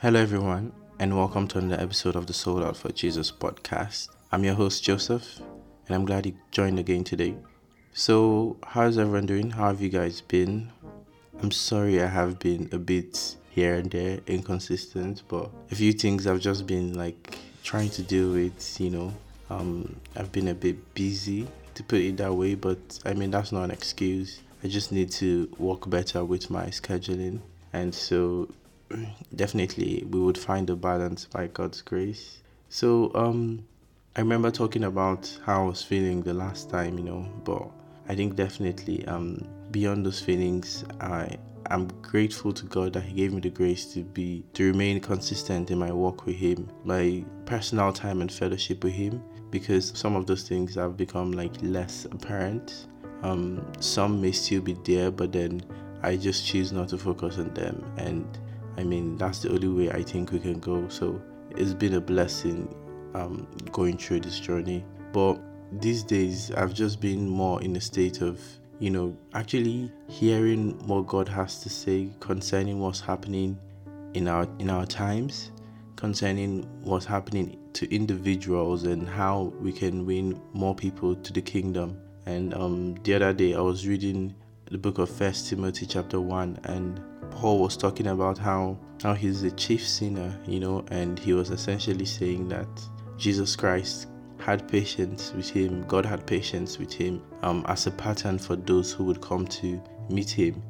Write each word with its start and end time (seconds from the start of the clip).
Hello, 0.00 0.20
everyone, 0.20 0.72
and 0.98 1.16
welcome 1.16 1.48
to 1.48 1.56
another 1.56 1.82
episode 1.82 2.16
of 2.16 2.26
the 2.26 2.34
Sold 2.34 2.62
Out 2.62 2.76
for 2.76 2.92
Jesus 2.92 3.32
podcast. 3.32 4.10
I'm 4.30 4.44
your 4.44 4.52
host, 4.52 4.84
Joseph, 4.84 5.40
and 5.86 5.96
I'm 5.96 6.04
glad 6.04 6.26
you 6.26 6.34
joined 6.50 6.78
again 6.78 7.02
today. 7.02 7.34
So, 7.94 8.58
how's 8.62 8.98
everyone 8.98 9.24
doing? 9.24 9.52
How 9.52 9.68
have 9.68 9.80
you 9.80 9.88
guys 9.88 10.20
been? 10.20 10.70
I'm 11.40 11.50
sorry 11.50 12.02
I 12.02 12.08
have 12.08 12.38
been 12.38 12.68
a 12.72 12.78
bit 12.78 13.36
here 13.48 13.76
and 13.76 13.90
there 13.90 14.20
inconsistent, 14.26 15.22
but 15.28 15.50
a 15.70 15.74
few 15.74 15.94
things 15.94 16.26
I've 16.26 16.40
just 16.40 16.66
been 16.66 16.92
like 16.92 17.38
trying 17.64 17.88
to 17.90 18.02
deal 18.02 18.32
with, 18.32 18.78
you 18.78 18.90
know. 18.90 19.14
Um, 19.48 19.96
I've 20.14 20.30
been 20.30 20.48
a 20.48 20.54
bit 20.54 20.92
busy 20.92 21.48
to 21.74 21.82
put 21.82 22.00
it 22.00 22.18
that 22.18 22.34
way, 22.34 22.54
but 22.54 22.98
I 23.06 23.14
mean, 23.14 23.30
that's 23.30 23.50
not 23.50 23.64
an 23.64 23.70
excuse. 23.70 24.42
I 24.62 24.68
just 24.68 24.92
need 24.92 25.10
to 25.12 25.48
work 25.56 25.88
better 25.88 26.22
with 26.22 26.50
my 26.50 26.66
scheduling, 26.66 27.40
and 27.72 27.94
so 27.94 28.50
definitely 29.34 30.04
we 30.10 30.20
would 30.20 30.38
find 30.38 30.68
a 30.70 30.76
balance 30.76 31.26
by 31.26 31.48
God's 31.48 31.82
grace. 31.82 32.42
So, 32.68 33.12
um, 33.14 33.66
I 34.16 34.20
remember 34.20 34.50
talking 34.50 34.84
about 34.84 35.38
how 35.44 35.64
I 35.64 35.68
was 35.68 35.82
feeling 35.82 36.22
the 36.22 36.32
last 36.34 36.70
time, 36.70 36.98
you 36.98 37.04
know, 37.04 37.28
but 37.44 37.68
I 38.08 38.14
think 38.14 38.36
definitely 38.36 39.04
um 39.06 39.46
beyond 39.70 40.06
those 40.06 40.20
feelings, 40.20 40.84
I 41.00 41.36
I'm 41.70 41.88
grateful 42.00 42.52
to 42.52 42.64
God 42.66 42.92
that 42.94 43.02
He 43.02 43.14
gave 43.14 43.32
me 43.32 43.40
the 43.40 43.50
grace 43.50 43.92
to 43.94 44.02
be 44.02 44.44
to 44.54 44.70
remain 44.70 45.00
consistent 45.00 45.70
in 45.70 45.78
my 45.78 45.92
walk 45.92 46.24
with 46.24 46.36
Him, 46.36 46.70
my 46.84 47.24
personal 47.44 47.92
time 47.92 48.20
and 48.20 48.32
fellowship 48.32 48.84
with 48.84 48.94
Him, 48.94 49.22
because 49.50 49.92
some 49.94 50.16
of 50.16 50.26
those 50.26 50.48
things 50.48 50.76
have 50.76 50.96
become 50.96 51.32
like 51.32 51.52
less 51.62 52.06
apparent. 52.06 52.86
Um, 53.22 53.66
some 53.80 54.20
may 54.20 54.32
still 54.32 54.60
be 54.60 54.74
there, 54.84 55.10
but 55.10 55.32
then 55.32 55.62
I 56.02 56.16
just 56.16 56.46
choose 56.46 56.72
not 56.72 56.88
to 56.90 56.98
focus 56.98 57.38
on 57.38 57.52
them, 57.54 57.84
and 57.96 58.26
I 58.76 58.84
mean 58.84 59.16
that's 59.16 59.40
the 59.40 59.50
only 59.50 59.68
way 59.68 59.90
I 59.90 60.02
think 60.02 60.32
we 60.32 60.38
can 60.38 60.60
go. 60.60 60.88
So 60.88 61.20
it's 61.50 61.74
been 61.74 61.94
a 61.94 62.00
blessing 62.00 62.74
um, 63.14 63.46
going 63.72 63.96
through 63.96 64.20
this 64.20 64.38
journey, 64.38 64.84
but 65.12 65.40
these 65.80 66.02
days 66.02 66.50
I've 66.52 66.74
just 66.74 67.00
been 67.00 67.28
more 67.28 67.62
in 67.62 67.74
a 67.76 67.80
state 67.80 68.20
of 68.20 68.40
you 68.78 68.90
know 68.90 69.16
actually 69.34 69.90
hearing 70.08 70.78
what 70.86 71.06
God 71.06 71.28
has 71.28 71.62
to 71.62 71.68
say 71.70 72.10
concerning 72.20 72.78
what's 72.78 73.00
happening 73.00 73.58
in 74.14 74.28
our 74.28 74.46
in 74.58 74.70
our 74.70 74.86
times 74.86 75.50
concerning 75.96 76.62
what's 76.82 77.06
happening 77.06 77.58
to 77.72 77.92
individuals 77.94 78.84
and 78.84 79.08
how 79.08 79.52
we 79.60 79.72
can 79.72 80.04
win 80.04 80.40
more 80.52 80.74
people 80.74 81.16
to 81.16 81.32
the 81.32 81.40
kingdom 81.40 81.98
and 82.26 82.52
um, 82.54 82.94
the 83.02 83.14
other 83.14 83.32
day 83.32 83.54
I 83.54 83.60
was 83.60 83.86
reading 83.86 84.34
the 84.70 84.78
book 84.78 84.98
of 84.98 85.08
First 85.08 85.48
Timothy 85.48 85.86
chapter 85.86 86.20
1 86.20 86.60
and 86.64 87.00
Paul 87.36 87.58
was 87.60 87.76
talking 87.76 88.08
about 88.08 88.38
how 88.38 88.78
how 89.02 89.14
he's 89.14 89.42
the 89.42 89.50
chief 89.52 89.86
sinner 89.86 90.36
you 90.46 90.58
know 90.58 90.84
and 90.90 91.18
he 91.18 91.32
was 91.34 91.50
essentially 91.50 92.06
saying 92.06 92.48
that 92.48 92.68
Jesus 93.18 93.54
Christ 93.54 94.08
had 94.38 94.68
patience 94.68 95.32
with 95.34 95.48
him, 95.48 95.82
God 95.88 96.06
had 96.06 96.26
patience 96.26 96.78
with 96.78 96.92
him 96.92 97.22
um, 97.42 97.64
as 97.68 97.86
a 97.86 97.90
pattern 97.90 98.38
for 98.38 98.56
those 98.56 98.92
who 98.92 99.04
would 99.04 99.20
come 99.20 99.46
to 99.46 99.82
meet 100.08 100.30
him. 100.30 100.62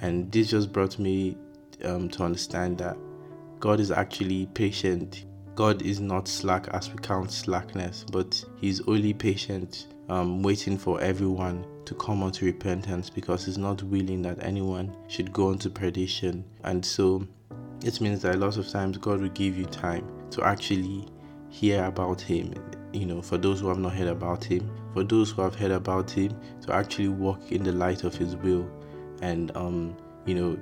And 0.00 0.30
this 0.32 0.50
just 0.50 0.72
brought 0.72 0.98
me 0.98 1.36
um, 1.84 2.08
to 2.10 2.24
understand 2.24 2.78
that 2.78 2.96
God 3.60 3.78
is 3.80 3.90
actually 3.90 4.46
patient. 4.54 5.26
God 5.54 5.82
is 5.82 6.00
not 6.00 6.26
slack 6.26 6.68
as 6.72 6.90
we 6.90 6.98
count 6.98 7.30
slackness, 7.30 8.04
but 8.10 8.42
He's 8.56 8.80
only 8.88 9.12
patient, 9.12 9.86
um, 10.08 10.42
waiting 10.42 10.78
for 10.78 11.00
everyone 11.00 11.64
to 11.84 11.94
come 11.94 12.22
unto 12.22 12.46
repentance 12.46 13.10
because 13.10 13.44
He's 13.44 13.58
not 13.58 13.82
willing 13.82 14.22
that 14.22 14.42
anyone 14.42 14.94
should 15.08 15.32
go 15.32 15.50
into 15.50 15.70
perdition. 15.70 16.44
And 16.64 16.84
so 16.84 17.26
it 17.84 18.00
means 18.00 18.22
that 18.22 18.34
a 18.34 18.38
lot 18.38 18.56
of 18.56 18.68
times 18.68 18.98
God 18.98 19.20
will 19.20 19.28
give 19.30 19.56
you 19.56 19.66
time 19.66 20.06
to 20.30 20.44
actually 20.44 21.06
hear 21.48 21.84
about 21.84 22.20
Him 22.20 22.54
you 22.92 23.06
know, 23.06 23.22
for 23.22 23.38
those 23.38 23.60
who 23.60 23.68
have 23.68 23.78
not 23.78 23.94
heard 23.94 24.08
about 24.08 24.44
him, 24.44 24.70
for 24.92 25.02
those 25.02 25.30
who 25.30 25.42
have 25.42 25.54
heard 25.54 25.70
about 25.70 26.10
him, 26.10 26.38
to 26.62 26.74
actually 26.74 27.08
walk 27.08 27.50
in 27.50 27.62
the 27.62 27.72
light 27.72 28.04
of 28.04 28.14
his 28.14 28.36
will. 28.36 28.68
And, 29.22 29.54
um, 29.56 29.96
you 30.26 30.34
know, 30.34 30.58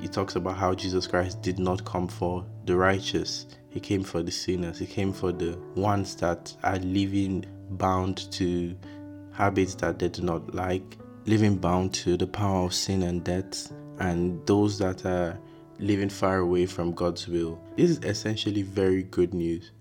he 0.00 0.08
talks 0.08 0.36
about 0.36 0.56
how 0.56 0.74
Jesus 0.74 1.06
Christ 1.06 1.42
did 1.42 1.58
not 1.58 1.84
come 1.84 2.08
for 2.08 2.44
the 2.64 2.76
righteous, 2.76 3.46
he 3.68 3.80
came 3.80 4.02
for 4.02 4.22
the 4.22 4.30
sinners, 4.30 4.78
he 4.78 4.86
came 4.86 5.12
for 5.12 5.32
the 5.32 5.58
ones 5.76 6.16
that 6.16 6.54
are 6.62 6.78
living 6.78 7.44
bound 7.70 8.30
to 8.32 8.76
habits 9.32 9.74
that 9.76 9.98
they 9.98 10.08
do 10.08 10.22
not 10.22 10.54
like, 10.54 10.98
living 11.26 11.56
bound 11.56 11.92
to 11.94 12.16
the 12.16 12.26
power 12.26 12.66
of 12.66 12.74
sin 12.74 13.02
and 13.02 13.24
death, 13.24 13.72
and 13.98 14.44
those 14.46 14.78
that 14.78 15.04
are 15.04 15.38
living 15.78 16.08
far 16.08 16.38
away 16.38 16.66
from 16.66 16.92
God's 16.92 17.26
will. 17.26 17.60
This 17.76 17.90
is 17.90 17.98
essentially 18.04 18.62
very 18.62 19.02
good 19.04 19.34
news 19.34 19.72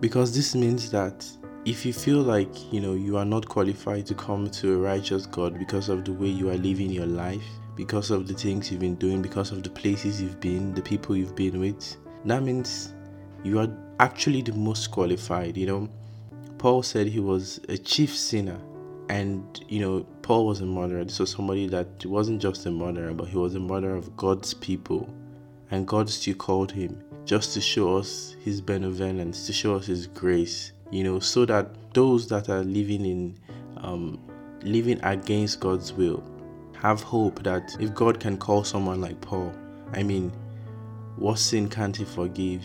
because 0.00 0.34
this 0.34 0.54
means 0.54 0.90
that 0.90 1.26
if 1.64 1.84
you 1.84 1.92
feel 1.92 2.22
like 2.22 2.72
you 2.72 2.80
know 2.80 2.94
you 2.94 3.16
are 3.16 3.24
not 3.24 3.46
qualified 3.46 4.06
to 4.06 4.14
come 4.14 4.48
to 4.50 4.74
a 4.74 4.78
righteous 4.78 5.26
God 5.26 5.58
because 5.58 5.88
of 5.88 6.04
the 6.04 6.12
way 6.12 6.28
you 6.28 6.50
are 6.50 6.56
living 6.56 6.90
your 6.90 7.06
life, 7.06 7.44
because 7.76 8.10
of 8.10 8.26
the 8.26 8.34
things 8.34 8.70
you've 8.70 8.80
been 8.80 8.96
doing, 8.96 9.20
because 9.20 9.50
of 9.50 9.62
the 9.62 9.70
places 9.70 10.22
you've 10.22 10.40
been, 10.40 10.74
the 10.74 10.82
people 10.82 11.16
you've 11.16 11.36
been 11.36 11.60
with, 11.60 11.96
that 12.24 12.42
means 12.42 12.94
you 13.42 13.58
are 13.58 13.68
actually 13.98 14.42
the 14.42 14.52
most 14.52 14.90
qualified. 14.90 15.56
You 15.56 15.66
know, 15.66 15.88
Paul 16.60 16.82
said 16.82 17.08
he 17.08 17.20
was 17.20 17.60
a 17.68 17.76
chief 17.76 18.14
sinner, 18.14 18.60
and 19.08 19.42
you 19.68 19.80
know, 19.80 20.06
Paul 20.22 20.46
was 20.46 20.60
a 20.60 20.66
murderer. 20.66 21.04
This 21.04 21.18
was 21.18 21.30
somebody 21.30 21.66
that 21.68 22.06
wasn't 22.06 22.40
just 22.40 22.66
a 22.66 22.70
murderer, 22.70 23.12
but 23.12 23.28
he 23.28 23.36
was 23.36 23.54
a 23.54 23.60
murderer 23.60 23.96
of 23.96 24.16
God's 24.16 24.54
people, 24.54 25.12
and 25.70 25.86
God 25.86 26.08
still 26.08 26.34
called 26.34 26.70
him 26.70 27.02
just 27.24 27.54
to 27.54 27.60
show 27.60 27.96
us 27.96 28.36
his 28.44 28.60
benevolence, 28.60 29.46
to 29.46 29.52
show 29.52 29.74
us 29.76 29.86
his 29.86 30.06
grace 30.06 30.72
you 30.90 31.04
know, 31.04 31.20
so 31.20 31.44
that 31.44 31.68
those 31.94 32.26
that 32.28 32.48
are 32.48 32.64
living 32.64 33.06
in 33.06 33.38
um, 33.78 34.20
living 34.62 35.00
against 35.04 35.60
God's 35.60 35.92
will 35.92 36.22
have 36.74 37.02
hope 37.02 37.42
that 37.44 37.76
if 37.78 37.94
God 37.94 38.18
can 38.18 38.36
call 38.36 38.64
someone 38.64 39.00
like 39.00 39.20
Paul, 39.20 39.54
I 39.92 40.02
mean, 40.02 40.32
what 41.16 41.38
sin 41.38 41.68
can't 41.68 41.96
he 41.96 42.04
forgive? 42.04 42.64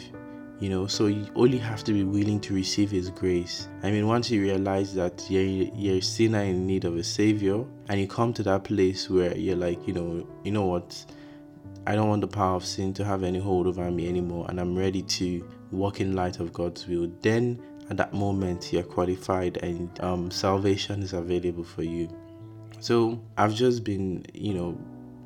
You 0.59 0.69
know, 0.69 0.87
so 0.87 1.07
you 1.07 1.27
only 1.35 1.57
have 1.57 1.83
to 1.83 1.91
be 1.91 2.03
willing 2.03 2.39
to 2.41 2.53
receive 2.53 2.89
His 2.89 3.09
grace. 3.09 3.67
I 3.83 3.91
mean, 3.91 4.07
once 4.07 4.31
you 4.31 4.41
realize 4.41 4.93
that 4.95 5.25
you're, 5.29 5.43
you're 5.43 5.97
a 5.97 6.01
sinner 6.01 6.39
in 6.39 6.65
need 6.65 6.85
of 6.85 6.95
a 6.95 7.03
Savior, 7.03 7.65
and 7.89 7.99
you 7.99 8.07
come 8.07 8.33
to 8.33 8.43
that 8.43 8.63
place 8.63 9.09
where 9.09 9.35
you're 9.37 9.57
like, 9.57 9.85
you 9.85 9.93
know, 9.93 10.27
you 10.43 10.51
know 10.51 10.65
what, 10.65 11.05
I 11.85 11.95
don't 11.95 12.07
want 12.07 12.21
the 12.21 12.27
power 12.27 12.55
of 12.55 12.65
sin 12.65 12.93
to 12.93 13.03
have 13.03 13.23
any 13.23 13.39
hold 13.39 13.67
over 13.67 13.91
me 13.91 14.07
anymore, 14.07 14.45
and 14.49 14.59
I'm 14.59 14.77
ready 14.77 15.01
to 15.01 15.47
walk 15.71 15.99
in 15.99 16.15
light 16.15 16.39
of 16.39 16.53
God's 16.53 16.87
will, 16.87 17.11
then 17.21 17.61
at 17.89 17.97
that 17.97 18.13
moment 18.13 18.71
you're 18.73 18.83
qualified 18.83 19.57
and 19.57 19.99
um, 20.01 20.31
salvation 20.31 21.03
is 21.03 21.13
available 21.13 21.63
for 21.63 21.83
you. 21.83 22.09
So 22.79 23.21
I've 23.37 23.53
just 23.53 23.83
been, 23.83 24.25
you 24.33 24.53
know, 24.53 24.77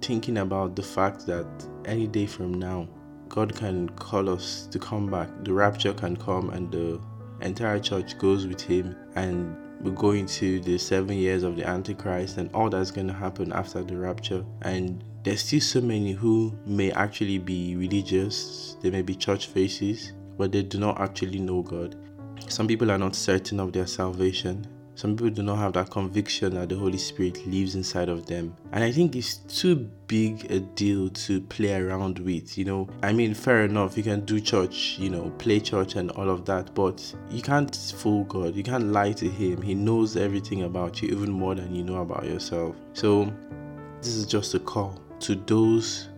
thinking 0.01 0.37
about 0.37 0.75
the 0.75 0.83
fact 0.83 1.25
that 1.27 1.47
any 1.85 2.07
day 2.07 2.25
from 2.25 2.53
now, 2.53 2.87
God 3.29 3.55
can 3.55 3.89
call 3.89 4.29
us 4.29 4.67
to 4.71 4.79
come 4.79 5.09
back. 5.09 5.29
The 5.43 5.53
rapture 5.53 5.93
can 5.93 6.17
come 6.17 6.49
and 6.49 6.71
the 6.71 6.99
entire 7.41 7.79
church 7.79 8.17
goes 8.17 8.47
with 8.47 8.59
Him, 8.59 8.95
and 9.15 9.55
we 9.81 9.91
go 9.91 10.11
into 10.11 10.59
the 10.59 10.77
seven 10.77 11.15
years 11.15 11.43
of 11.43 11.55
the 11.55 11.65
Antichrist 11.65 12.37
and 12.37 12.49
all 12.53 12.69
that's 12.69 12.91
going 12.91 13.07
to 13.07 13.13
happen 13.13 13.53
after 13.53 13.81
the 13.81 13.95
rapture. 13.95 14.43
And 14.63 15.03
there's 15.23 15.41
still 15.41 15.61
so 15.61 15.81
many 15.81 16.11
who 16.11 16.57
may 16.65 16.91
actually 16.91 17.37
be 17.37 17.75
religious, 17.75 18.75
they 18.81 18.89
may 18.89 19.01
be 19.01 19.15
church 19.15 19.47
faces, 19.47 20.13
but 20.37 20.51
they 20.51 20.63
do 20.63 20.79
not 20.79 20.99
actually 20.99 21.39
know 21.39 21.61
God. 21.61 21.95
Some 22.47 22.67
people 22.67 22.91
are 22.91 22.97
not 22.97 23.15
certain 23.15 23.59
of 23.59 23.71
their 23.71 23.87
salvation. 23.87 24.65
Some 24.99 25.15
people 25.15 25.29
do 25.29 25.43
not 25.43 25.59
have 25.59 25.71
that 25.73 25.91
conviction 25.91 26.55
that 26.55 26.67
the 26.67 26.75
Holy 26.75 26.97
Spirit 26.97 27.47
lives 27.47 27.73
inside 27.73 28.09
of 28.09 28.25
them. 28.25 28.53
And 28.73 28.83
I 28.83 28.91
think 28.91 29.15
it's 29.15 29.37
too 29.37 29.89
big 30.07 30.51
a 30.51 30.59
deal 30.59 31.07
to 31.09 31.39
play 31.39 31.73
around 31.73 32.19
with. 32.19 32.57
You 32.57 32.65
know, 32.65 32.89
I 33.01 33.13
mean, 33.13 33.33
fair 33.33 33.63
enough, 33.63 33.95
you 33.95 34.03
can 34.03 34.25
do 34.25 34.41
church, 34.41 34.97
you 34.99 35.09
know, 35.09 35.29
play 35.37 35.61
church 35.61 35.95
and 35.95 36.11
all 36.11 36.29
of 36.29 36.43
that, 36.47 36.75
but 36.75 37.15
you 37.31 37.41
can't 37.41 37.73
fool 37.73 38.25
God. 38.25 38.57
You 38.57 38.63
can't 38.63 38.91
lie 38.91 39.13
to 39.13 39.29
Him. 39.29 39.61
He 39.61 39.73
knows 39.73 40.17
everything 40.17 40.63
about 40.63 41.01
you, 41.01 41.07
even 41.07 41.31
more 41.31 41.55
than 41.55 41.73
you 41.73 41.85
know 41.85 42.01
about 42.01 42.25
yourself. 42.25 42.75
So, 42.91 43.33
this 44.01 44.15
is 44.15 44.25
just 44.25 44.53
a 44.53 44.59
call 44.59 45.01
to 45.21 45.35
those 45.35 46.09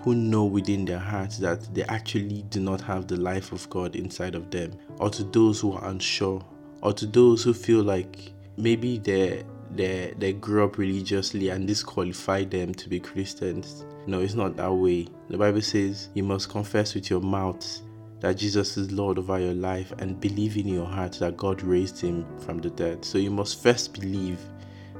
who 0.00 0.14
know 0.14 0.44
within 0.44 0.84
their 0.84 0.98
hearts 0.98 1.38
that 1.38 1.74
they 1.74 1.84
actually 1.84 2.42
do 2.50 2.60
not 2.60 2.82
have 2.82 3.08
the 3.08 3.16
life 3.16 3.52
of 3.52 3.68
God 3.70 3.96
inside 3.96 4.34
of 4.34 4.50
them, 4.50 4.74
or 4.98 5.08
to 5.08 5.24
those 5.24 5.58
who 5.58 5.72
are 5.72 5.88
unsure, 5.88 6.44
or 6.86 6.92
to 6.92 7.04
those 7.04 7.42
who 7.42 7.52
feel 7.52 7.82
like 7.82 8.32
maybe 8.56 8.96
they 8.98 9.42
they 9.74 10.14
they 10.18 10.32
grew 10.32 10.64
up 10.64 10.78
religiously 10.78 11.48
and 11.48 11.68
this 11.68 11.82
qualified 11.82 12.48
them 12.52 12.72
to 12.72 12.88
be 12.88 13.00
Christians. 13.00 13.84
No, 14.06 14.20
it's 14.20 14.34
not 14.34 14.54
that 14.54 14.72
way. 14.72 15.08
The 15.28 15.36
Bible 15.36 15.62
says 15.62 16.10
you 16.14 16.22
must 16.22 16.48
confess 16.48 16.94
with 16.94 17.10
your 17.10 17.20
mouth 17.20 17.80
that 18.20 18.36
Jesus 18.36 18.76
is 18.76 18.92
Lord 18.92 19.18
over 19.18 19.40
your 19.40 19.52
life 19.52 19.92
and 19.98 20.20
believe 20.20 20.56
in 20.56 20.68
your 20.68 20.86
heart 20.86 21.14
that 21.14 21.36
God 21.36 21.60
raised 21.64 22.00
him 22.00 22.24
from 22.38 22.58
the 22.58 22.70
dead. 22.70 23.04
So 23.04 23.18
you 23.18 23.32
must 23.32 23.60
first 23.60 23.92
believe 23.92 24.38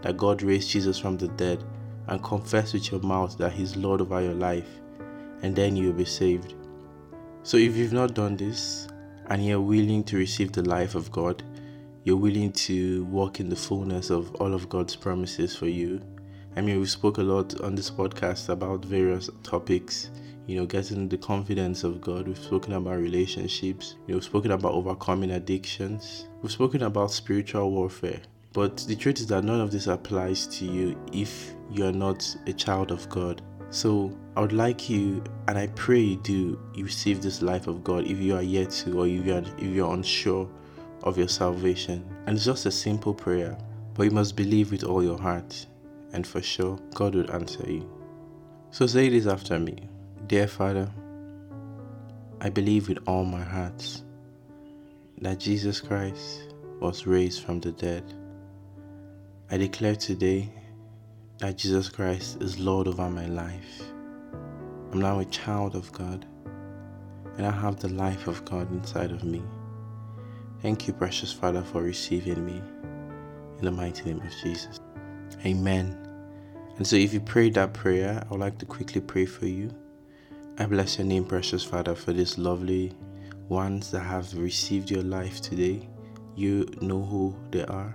that 0.03 0.17
God 0.17 0.43
raised 0.43 0.71
Jesus 0.71 0.99
from 0.99 1.17
the 1.17 1.29
dead 1.29 1.63
and 2.09 2.21
confess 2.21 2.73
with 2.73 2.91
your 2.91 3.01
mouth 3.03 3.39
that 3.39 3.53
he's 3.53 3.77
Lord 3.77 4.01
over 4.01 4.21
your 4.21 4.35
life 4.35 4.69
and 5.43 5.55
then 5.55 5.77
you'll 5.77 5.93
be 5.93 6.05
saved. 6.05 6.55
So 7.45 7.57
if 7.59 7.77
you've 7.77 7.93
not 7.93 8.15
done 8.15 8.37
this 8.37 8.89
and 9.27 9.47
you're 9.47 9.61
willing 9.61 10.03
to 10.05 10.17
receive 10.17 10.51
the 10.51 10.63
life 10.63 10.97
of 10.97 11.13
God, 11.13 11.45
you're 12.07 12.17
willing 12.17 12.53
to 12.53 13.05
walk 13.07 13.41
in 13.41 13.49
the 13.49 13.57
fullness 13.57 14.11
of 14.11 14.33
all 14.37 14.55
of 14.55 14.69
God's 14.69 14.95
promises 14.95 15.57
for 15.57 15.67
you. 15.67 16.01
I 16.55 16.61
mean, 16.61 16.79
we 16.79 16.87
spoke 16.87 17.19
a 17.19 17.23
lot 17.23 17.61
on 17.63 17.75
this 17.75 17.91
podcast 17.91 18.49
about 18.49 18.85
various 18.85 19.29
topics, 19.43 20.11
you 20.47 20.57
know, 20.57 20.67
getting 20.67 21.09
the 21.09 21.19
confidence 21.19 21.83
of 21.83 22.01
God. 22.01 22.29
We've 22.29 22.39
spoken 22.39 22.75
about 22.75 22.99
relationships, 22.99 23.97
you 24.07 24.13
know, 24.13 24.19
we've 24.19 24.25
spoken 24.25 24.53
about 24.53 24.75
overcoming 24.75 25.33
addictions, 25.33 26.29
we've 26.43 26.53
spoken 26.53 26.85
about 26.85 27.11
spiritual 27.11 27.73
warfare. 27.73 28.21
But 28.53 28.77
the 28.87 28.95
truth 28.95 29.19
is 29.19 29.27
that 29.27 29.43
none 29.43 29.61
of 29.61 29.73
this 29.73 29.89
applies 29.89 30.47
to 30.59 30.65
you 30.65 30.97
if 31.13 31.55
you're 31.73 31.91
not 31.91 32.37
a 32.47 32.53
child 32.53 32.93
of 32.93 33.09
God. 33.09 33.43
So 33.71 34.17
I 34.37 34.43
would 34.43 34.53
like 34.53 34.89
you, 34.89 35.25
and 35.49 35.59
I 35.59 35.67
pray 35.75 35.99
you 35.99 36.17
do, 36.19 36.61
you 36.73 36.85
receive 36.85 37.21
this 37.21 37.43
life 37.43 37.67
of 37.67 37.83
God 37.83 38.05
if 38.05 38.21
you 38.21 38.37
are 38.37 38.43
yet 38.43 38.71
to, 38.71 39.01
or 39.01 39.09
if 39.09 39.27
you 39.27 39.35
are 39.35 39.43
if 39.59 39.75
you're 39.75 39.93
unsure 39.93 40.49
of 41.07 41.17
your 41.17 41.29
salvation. 41.29 42.05
And 42.27 42.37
it's 42.37 42.45
just 42.45 42.67
a 42.67 42.71
simple 42.71 43.15
prayer, 43.15 43.57
but 43.95 44.03
you 44.03 44.11
must 44.11 44.37
believe 44.37 44.71
with 44.73 44.85
all 44.85 45.03
your 45.03 45.19
heart, 45.19 45.65
and 46.13 46.27
for 46.27 46.43
sure, 46.43 46.79
God 46.95 47.15
will 47.15 47.31
answer 47.33 47.65
you. 47.67 47.89
So 48.73 48.87
say 48.87 49.09
this 49.09 49.27
after 49.27 49.59
me 49.59 49.89
Dear 50.27 50.49
Father, 50.49 50.91
I 52.41 52.51
believe 52.51 52.89
with 52.89 52.99
all 53.07 53.25
my 53.25 53.43
heart 53.43 54.03
that 55.23 55.39
Jesus 55.39 55.81
Christ 55.81 56.53
was 56.81 57.07
raised 57.07 57.43
from 57.45 57.61
the 57.61 57.73
dead. 57.73 58.05
I 59.51 59.57
declare 59.57 59.97
today 59.97 60.53
that 61.39 61.57
Jesus 61.57 61.89
Christ 61.89 62.43
is 62.43 62.59
Lord 62.59 62.89
over 62.89 63.09
my 63.09 63.27
life. 63.27 63.83
I'm 64.93 65.01
now 65.01 65.21
a 65.21 65.25
child 65.27 65.77
of 65.77 65.91
God, 65.93 66.27
and 67.37 67.47
I 67.47 67.51
have 67.53 67.79
the 67.79 67.89
life 67.91 68.27
of 68.27 68.45
God 68.45 68.71
inside 68.73 69.13
of 69.13 69.23
me. 69.23 69.43
Thank 70.67 70.89
you, 70.89 70.95
precious 70.95 71.33
Father, 71.33 71.63
for 71.63 71.81
receiving 71.81 72.45
me. 72.45 72.61
In 73.61 73.67
the 73.67 73.71
mighty 73.71 74.03
name 74.03 74.21
of 74.21 74.33
Jesus. 74.43 74.81
Amen. 75.45 75.97
And 76.77 76.85
so, 76.85 76.97
if 76.97 77.15
you 77.15 77.21
prayed 77.21 77.55
that 77.55 77.73
prayer, 77.73 78.21
I 78.21 78.29
would 78.33 78.41
like 78.41 78.59
to 78.59 78.67
quickly 78.67 79.01
pray 79.01 79.27
for 79.27 79.47
you. 79.47 79.73
I 80.59 80.67
bless 80.67 80.99
your 80.99 81.07
name, 81.07 81.25
precious 81.25 81.63
Father, 81.63 81.95
for 81.95 82.13
these 82.13 82.37
lovely 82.37 82.93
ones 83.49 83.93
that 83.93 84.01
have 84.01 84.37
received 84.37 84.91
your 84.91 85.05
life 85.05 85.41
today. 85.41 85.89
You 86.35 86.69
know 86.81 87.01
who 87.01 87.37
they 87.53 87.65
are. 87.67 87.95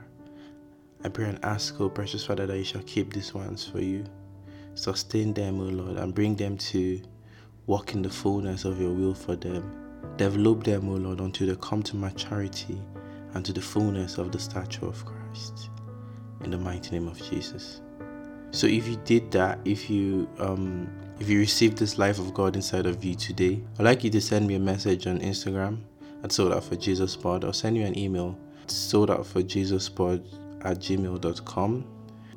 I 1.03 1.09
pray 1.09 1.25
and 1.25 1.43
ask, 1.43 1.75
oh 1.81 1.89
precious 1.89 2.23
Father, 2.23 2.45
that 2.45 2.57
you 2.57 2.63
shall 2.63 2.83
keep 2.83 3.11
these 3.11 3.33
ones 3.33 3.67
for 3.67 3.81
you. 3.81 4.05
Sustain 4.75 5.33
them, 5.33 5.59
O 5.59 5.65
Lord, 5.65 5.97
and 5.97 6.15
bring 6.15 6.37
them 6.37 6.57
to 6.71 7.01
walk 7.67 7.95
in 7.95 8.01
the 8.01 8.09
fullness 8.09 8.63
of 8.63 8.79
your 8.79 8.93
will 8.93 9.13
for 9.13 9.35
them. 9.35 9.90
Develop 10.17 10.63
them, 10.63 10.89
O 10.89 10.93
Lord, 10.93 11.19
until 11.19 11.47
they 11.47 11.55
come 11.61 11.81
to 11.83 11.95
maturity 11.95 12.79
and 13.33 13.45
to 13.45 13.53
the 13.53 13.61
fullness 13.61 14.17
of 14.17 14.31
the 14.31 14.39
stature 14.39 14.85
of 14.85 15.03
Christ. 15.05 15.69
In 16.43 16.51
the 16.51 16.57
mighty 16.57 16.91
name 16.91 17.07
of 17.07 17.17
Jesus. 17.29 17.81
So 18.51 18.67
if 18.67 18.87
you 18.87 18.97
did 19.05 19.31
that, 19.31 19.59
if 19.63 19.89
you 19.89 20.27
um 20.39 20.89
if 21.19 21.29
you 21.29 21.39
received 21.39 21.77
this 21.77 21.97
life 21.97 22.19
of 22.19 22.33
God 22.33 22.55
inside 22.55 22.85
of 22.85 23.03
you 23.03 23.15
today, 23.15 23.61
I'd 23.79 23.85
like 23.85 24.03
you 24.03 24.09
to 24.09 24.21
send 24.21 24.47
me 24.47 24.55
a 24.55 24.59
message 24.59 25.07
on 25.07 25.19
Instagram 25.19 25.79
at 26.23 26.31
sold 26.31 26.51
out 26.51 26.63
for 26.63 26.75
Jesus 26.75 27.15
pod 27.15 27.43
or 27.43 27.53
send 27.53 27.77
you 27.77 27.85
an 27.85 27.97
email 27.97 28.37
sold 28.67 29.11
out 29.11 29.25
for 29.25 29.41
Jesus 29.41 29.89
pod 29.89 30.27
at 30.61 30.79
gmail.com. 30.79 31.85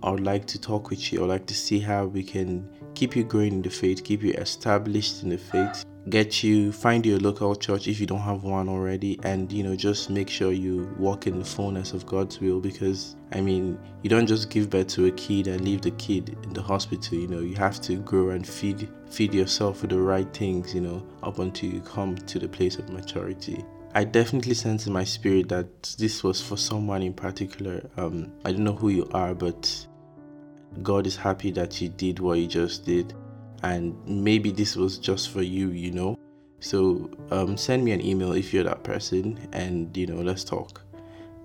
I 0.03 0.11
would 0.11 0.25
like 0.25 0.47
to 0.47 0.61
talk 0.61 0.91
with 0.91 1.13
you. 1.13 1.21
I 1.21 1.23
would 1.23 1.31
like 1.31 1.47
to 1.47 1.55
see 1.55 1.79
how 1.81 2.05
we 2.05 2.23
can 2.23 2.69
keep 2.95 3.17
you 3.17 3.25
growing 3.25 3.55
in 3.55 3.63
the 3.63 3.71
faith, 3.71 4.05
keep 4.05 4.23
you 4.23 4.33
established 4.35 5.23
in 5.23 5.31
the 5.31 5.39
faith, 5.39 5.85
get 6.11 6.43
you 6.43 6.71
find 6.71 7.07
your 7.07 7.19
local 7.19 7.57
church 7.57 7.89
if 7.89 7.99
you 7.99 8.07
don't 8.07 8.21
have 8.21 8.45
one 8.45 8.69
already 8.69 9.19
and 9.23 9.51
you 9.51 9.63
know 9.63 9.75
just 9.75 10.11
make 10.11 10.29
sure 10.29 10.53
you 10.53 10.95
walk 10.99 11.27
in 11.27 11.39
the 11.39 11.45
fullness 11.45 11.93
of 11.93 12.05
God's 12.05 12.41
will 12.41 12.61
because 12.61 13.17
I 13.33 13.41
mean 13.41 13.79
you 14.03 14.11
don't 14.11 14.27
just 14.27 14.51
give 14.51 14.69
birth 14.69 14.89
to 14.89 15.07
a 15.07 15.11
kid 15.13 15.47
and 15.47 15.63
leave 15.63 15.81
the 15.81 15.93
kid 15.93 16.37
in 16.43 16.53
the 16.53 16.61
hospital 16.61 17.19
you 17.19 17.27
know 17.27 17.41
you 17.41 17.55
have 17.57 17.81
to 17.83 17.97
grow 17.97 18.31
and 18.31 18.47
feed 18.47 18.89
feed 19.11 19.33
yourself 19.33 19.81
with 19.81 19.91
the 19.91 20.01
right 20.01 20.31
things 20.35 20.75
you 20.75 20.83
know 20.83 21.07
up 21.23 21.39
until 21.39 21.71
you 21.71 21.81
come 21.81 22.17
to 22.17 22.39
the 22.39 22.49
place 22.49 22.77
of 22.77 22.91
maturity. 22.91 23.65
I 23.95 24.05
definitely 24.05 24.55
sense 24.55 24.87
in 24.87 24.93
my 24.93 25.05
spirit 25.05 25.49
that 25.51 25.95
this 25.99 26.23
was 26.23 26.43
for 26.43 26.57
someone 26.59 27.03
in 27.03 27.15
particular. 27.15 27.89
Um 27.97 28.31
I 28.45 28.53
don't 28.53 28.65
know 28.65 28.77
who 28.77 28.91
you 28.91 29.09
are 29.15 29.35
but 29.35 29.87
God 30.83 31.07
is 31.07 31.17
happy 31.17 31.51
that 31.53 31.81
you 31.81 31.89
did 31.89 32.19
what 32.19 32.39
you 32.39 32.47
just 32.47 32.85
did 32.85 33.15
and 33.65 33.97
maybe 34.07 34.51
this 34.51 34.77
was 34.77 34.99
just 34.99 35.31
for 35.31 35.43
you, 35.43 35.71
you 35.71 35.91
know. 35.91 36.19
So 36.61 37.11
um, 37.31 37.57
send 37.57 37.83
me 37.83 37.93
an 37.93 38.05
email 38.05 38.33
if 38.33 38.53
you're 38.53 38.65
that 38.65 38.85
person, 38.85 39.39
and 39.53 39.95
you 39.97 40.07
know, 40.07 40.21
let's 40.21 40.45
talk. 40.45 40.83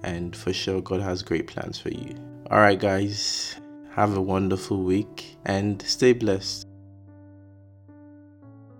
And 0.04 0.36
for 0.36 0.52
sure, 0.52 0.82
God 0.82 1.02
has 1.02 1.24
great 1.24 1.48
plans 1.48 1.80
for 1.80 1.90
you. 1.90 2.16
All 2.52 2.60
right, 2.60 2.80
guys, 2.80 3.56
have 3.92 4.18
a 4.18 4.22
wonderful 4.22 4.84
week 4.84 5.38
and 5.46 5.82
stay 5.82 6.14
blessed. 6.14 6.68